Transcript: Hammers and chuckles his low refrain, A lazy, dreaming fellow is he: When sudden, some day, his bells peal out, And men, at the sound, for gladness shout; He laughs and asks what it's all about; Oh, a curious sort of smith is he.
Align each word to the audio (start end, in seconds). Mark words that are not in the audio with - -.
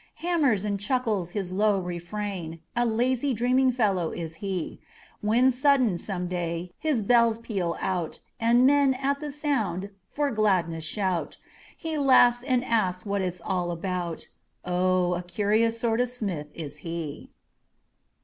Hammers 0.15 0.65
and 0.65 0.79
chuckles 0.79 1.29
his 1.29 1.51
low 1.51 1.77
refrain, 1.79 2.59
A 2.75 2.87
lazy, 2.87 3.35
dreaming 3.35 3.71
fellow 3.71 4.09
is 4.09 4.37
he: 4.41 4.79
When 5.21 5.51
sudden, 5.51 5.95
some 5.99 6.27
day, 6.27 6.71
his 6.79 7.03
bells 7.03 7.37
peal 7.37 7.77
out, 7.79 8.19
And 8.39 8.65
men, 8.65 8.95
at 8.95 9.19
the 9.19 9.29
sound, 9.31 9.91
for 10.11 10.31
gladness 10.31 10.83
shout; 10.85 11.37
He 11.77 11.99
laughs 11.99 12.41
and 12.41 12.65
asks 12.65 13.05
what 13.05 13.21
it's 13.21 13.41
all 13.45 13.69
about; 13.69 14.25
Oh, 14.65 15.13
a 15.13 15.21
curious 15.21 15.79
sort 15.79 16.01
of 16.01 16.09
smith 16.09 16.49
is 16.55 16.77
he. 16.77 17.29